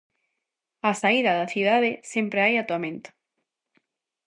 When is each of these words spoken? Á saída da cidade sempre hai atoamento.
Á 0.89 0.91
saída 1.01 1.31
da 1.39 1.51
cidade 1.53 1.91
sempre 2.13 2.39
hai 2.45 2.53
atoamento. 2.57 3.09